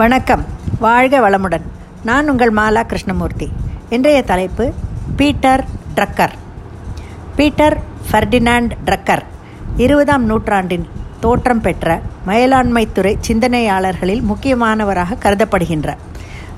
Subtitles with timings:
[0.00, 0.44] வணக்கம்.
[0.78, 1.62] வாழ்க வளமுடன்.
[2.04, 3.50] நான் உங்கள் மாலா கிருஷ்ணமூர்த்தி.
[3.88, 4.72] இன்றைய தலைப்பு
[5.16, 5.64] Peter
[5.96, 6.30] Drucker.
[7.36, 9.22] Peter Ferdinand Drucker.
[9.76, 10.88] இருபதாம் நூற்றாண்டின்
[11.20, 15.96] தோற்றம் பெற்ற மேலாண்மைத்துறை சிந்தனையாளர்களில் முக்கியமானவராக கருதப்படுகின்றார்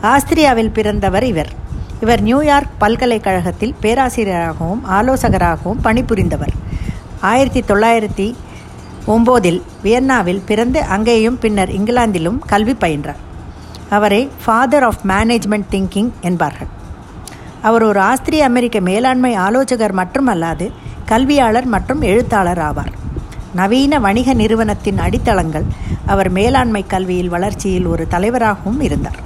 [0.03, 1.51] ஆஸ்திரியாவில் பிறந்தவர் இவர்.
[2.01, 6.55] இவர் நியூயார்க் பல்கலைக்கழகத்தில் பேராசிரியராகவும் ஆலோசகராகவும் பணிபுரிந்தவர்.
[7.21, 8.35] ஆயிரத்தி தொள்ளாயிரத்தி
[9.07, 13.21] ஒம்போதில் வியன்னாவில் பிறந்து அங்கேயும் பின்னர் இங்கிலாந்திலும் கல்வி பயின்றார்.
[13.97, 16.71] அவரை ஃபாதர் ஆஃப் மேனேஜ்மெண்ட் திங்கிங் என்பார்கள்.
[17.63, 20.67] அவர் ஒரு ஆஸ்திரிய அமெரிக்க மேலாண்மை ஆலோசகர் மட்டுமல்லாது
[21.05, 22.93] கல்வியாளர் மற்றும் எழுத்தாளர் ஆவார்.
[23.55, 25.67] நவீன வணிக நிறுவனத்தின் அடித்தளங்கள்
[26.07, 29.21] அவர் மேலாண்மை கல்வியில் வளர்ச்சியில் ஒரு தலைவராகவும் இருந்தார்.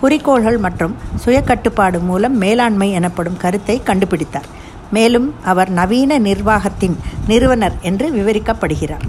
[0.00, 4.48] குறிக்கோள்கள் மற்றும் சுயக்கட்டுப்பாடு மூலம் மேலாண்மை எனப்படும் கருத்தை கண்டுபிடித்தார்.
[4.90, 9.06] மேலும் அவர் நவீன நிர்வாகத்தின் நிறுவனர் என்று விவரிக்கப்படுகிறார்.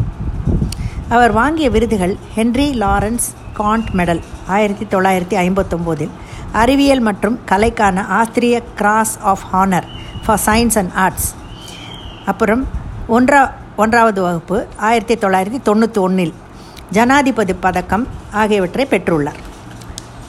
[1.09, 3.27] அவர் வாங்கிய விருதுகள் ஹென்ரி லாரன்ஸ்
[3.59, 4.21] காண்ட் மெடல்
[4.55, 6.13] ஆயிரத்தி தொள்ளாயிரத்தி ஐம்பத்தொம்போதில்.
[6.61, 9.87] அறிவியல் மற்றும் கலைக்கான ஆஸ்திரிய cross of honour
[10.25, 11.29] for science and arts
[12.31, 12.63] அப்புறம்
[13.17, 13.41] ஒன்றா
[13.83, 16.33] ஒன்றாவது வகுப்பு ஆயிரத்தி தொள்ளாயிரத்தி தொண்ணூற்றி ஒன்றில்
[16.95, 18.03] ஜனாதிபதி பதக்கம்
[18.41, 19.39] ஆகியவற்றை பெற்றுள்ளார்.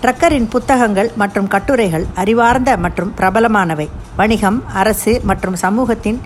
[0.03, 3.89] ட்ரக்கரின் புத்தகங்கள் மற்றும் கட்டுரைகள் அறிவார்ந்த மற்றும் பிரபலமானவை.
[4.17, 6.19] வணிகம் அரசு மற்றும் சமூகத்தின்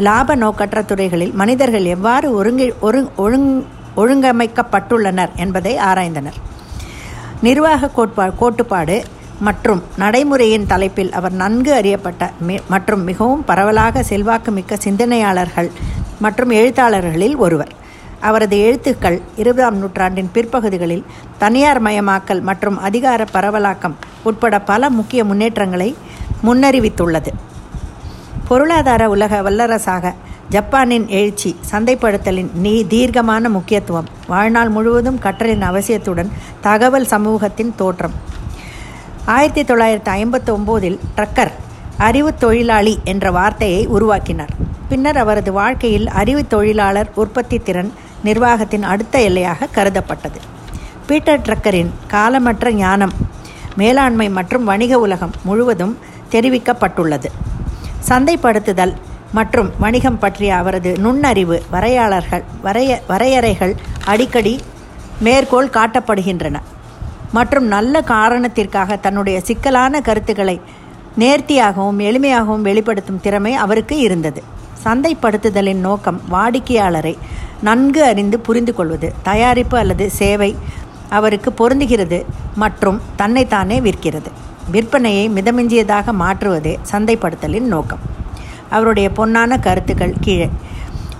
[0.00, 3.48] இலாப நோக்கற்ற துறைகளில் மனிதர்கள் எவ்வாறு ஒருங்கி ஒருங் ஒழுங்
[3.96, 6.38] ஒழுங்கமைக்கப்பட்டுள்ளனர் என்பதை ஆராய்ந்தனர்.
[7.40, 8.96] நிர்வாக கோட்பா கோட்டுப்பாடு
[9.40, 12.30] மற்றும் நடைமுறையின் தலைப்பில் அவர் நன்கு அறியப்பட்ட
[12.68, 15.70] மற்றும் மிகவும் பரவலாக செல்வாக்குமிக்க சிந்தனையாளர்கள்
[16.20, 17.72] மற்றும் எழுத்தாளர்களில் ஒருவர்.
[18.20, 21.04] அவரது எழுத்துக்கள் இருபதாம் நூற்றாண்டின் பிற்பகுதிகளில்
[21.38, 25.96] தனியார் மயமாக்கல் மற்றும் அதிகார பரவலாக்கம் உட்பட பல முக்கிய முன்னேற்றங்களை
[26.46, 27.32] முன்னறிவித்துள்ளது.
[28.48, 30.14] பொருளாதார உலக வல்லரசாக
[30.52, 34.08] ஜப்பானின் எழுச்சி சந்தைப்படுத்தலின் நீ தீர்க்கமான முக்கியத்துவம்.
[34.26, 38.14] வாழ்நாள் முழுவதும் கற்றலின் அவசியத்துடன் தகவல் சமூகத்தின் தோற்றம்.
[39.26, 41.52] ஆயிரத்தி தொள்ளாயிரத்தி ஐம்பத்தி ஒம்போதில் ட்ரக்கர்
[41.96, 44.52] அறிவு தொழிலாளி என்ற வார்த்தையை உருவாக்கினார்.
[44.88, 47.92] பின்னர் அவரது வாழ்க்கையில் அறிவு தொழிலாளர் உற்பத்தி திறன்
[48.24, 50.40] நிர்வாகத்தின் அடுத்த எல்லையாக கருதப்பட்டது.
[51.06, 53.12] பீட்டர் ட்ரக்கரின் காலமற்ற ஞானம்
[53.76, 55.98] மேலாண்மை மற்றும் வணிக உலகம் முழுவதும்
[56.30, 57.30] தெரிவிக்கப்பட்டுள்ளது.
[58.08, 58.94] சந்தைப்படுத்துதல்
[59.32, 64.54] மற்றும் வணிகம் பற்றிய அவரது நுண்ணறிவு வரையாளர்கள் வரைய வரையறைகள் அடிக்கடி
[65.20, 66.56] மேற்கோள் காட்டப்படுகின்றன.
[67.32, 70.60] மற்றும் நல்ல காரணத்திற்காக தன்னுடைய சிக்கலான கருத்துக்களை
[71.18, 74.42] நேர்த்தியாகவும் எளிமையாகவும் வெளிப்படுத்தும் திறமை அவருக்கு இருந்தது.
[74.84, 77.14] சந்தைப்படுத்துதலின் நோக்கம் வாடிக்கையாளரை
[77.62, 80.56] நன்கு அறிந்து புரிந்து கொள்வது தயாரிப்பு அல்லது சேவை
[81.08, 84.30] அவருக்கு பொருந்துகிறது மற்றும் தன்னைத்தானே விற்கிறது.
[84.72, 88.11] விற்பனையை மிதமிஞ்சியதாக மாற்றுவதே சந்தைப்படுத்தலின் நோக்கம்.
[88.72, 90.48] அவருடைய பொன்னான கருத்துக்கள் கீழே.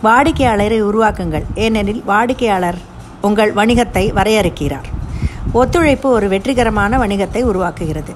[0.05, 1.45] வாடிக்கையாளரை உருவாக்குங்கள்.
[1.55, 2.79] ஏனெனில் வாடிக்கையாளர்
[3.21, 4.89] உங்கள் வணிகத்தை வரையறுக்கிறார்.
[5.53, 8.13] ஒத்துழைப்பு ஒரு வெற்றிகரமான வணிகத்தை உருவாக்குகிறது.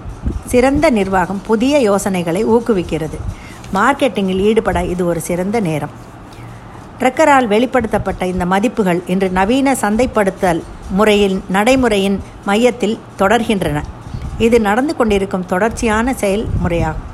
[0.46, 3.18] சிறந்த நிர்வாகம் புதிய யோசனைகளை ஊக்குவிக்கிறது.
[3.74, 5.94] மார்க்கெட்டிங்கில் ஈடுபட இது ஒரு சிறந்த நேரம்.
[7.00, 13.82] ட்ரக்கரால் வெளிப்படுத்தப்பட்ட இந்த மதிப்புகள் இன்று நவீன சந்தைப்படுத்தல் முறையில் நடைமுறையின் மையத்தில் தொடர்கின்றன.
[14.38, 17.04] இது நடந்து கொண்டிருக்கும் தொடர்ச்சியான செயல்முறையாகும்.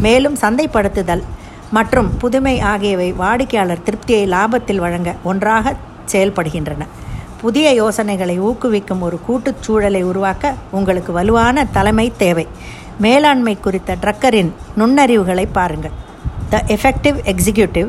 [0.00, 1.22] மேலும் சந்தைப்படுத்துதல்
[1.70, 5.74] மற்றும் புதுமை ஆகியவை வாடிக்கையாளர் திருப்தியை லாபத்தில் வழங்க ஒன்றாக
[6.12, 6.86] செயல்படுகின்றன.
[7.40, 12.46] புதிய யோசனைகளை ஊக்குவிக்கும் ஒரு கூட்டுச் சூழலை உருவாக்க உங்களுக்கு வலுவான தலைமை தேவை.
[12.98, 15.90] மேலாண்மை குறித்த ட்ரக்கரின் நுண்ணறிவுகளை பாருங்கள்.
[16.50, 17.88] The effective executive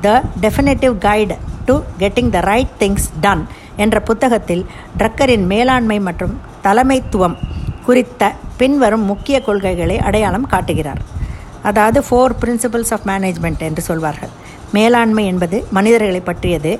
[0.00, 4.66] the definitive guide to getting the right things done என்ற புத்தகத்தில்
[4.98, 7.36] ட்ரக்கரின் மேலாண்மை மற்றும் தலைமைத்துவம்
[7.84, 11.02] குறித்த பின்வரும் முக்கிய கொள்கைகளை அடையாளம் காட்டுகிறார்.
[11.70, 14.32] அதாவது ஃபோர் பிரின்சிபல்ஸ் ஆஃப் மேனேஜ்மெண்ட் என்று சொல்வார்கள்.
[14.76, 16.72] மேலாண்மை என்பது மனிதர்களை பற்றியது.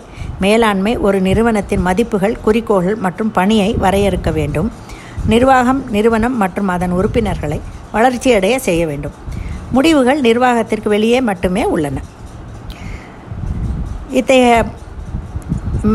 [0.45, 4.69] மேலாண்மை ஒரு நிறுவனத்தின் மதிப்புகள் குறிக்கோள்கள் மற்றும் பணியை வரையறுக்க வேண்டும்.
[5.33, 7.59] நிர்வாகம் நிறுவனம் மற்றும் அதன் உறுப்பினர்களை
[7.95, 9.15] வளர்ச்சியடைய செய்ய வேண்டும்.
[9.77, 11.97] முடிவுகள் நிர்வாகத்திற்கு வெளியே மட்டுமே உள்ளன.
[14.19, 14.57] இத்தகைய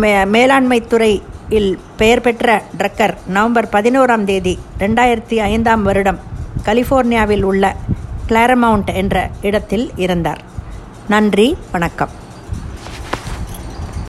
[0.01, 2.47] மே மேலாண்மை துறையில் பெயர் பெற்ற
[2.79, 6.19] ட்ரக்கர் நவம்பர் பதினோராம் தேதி ரெண்டாயிரத்தி ஐந்தாம் வருடம்
[6.67, 7.65] கலிஃபோர்னியாவில் உள்ள
[8.31, 10.41] கிளாரமவுண்ட் என்ற இடத்தில் இருந்தார்.
[11.07, 12.20] நன்றி வணக்கம்.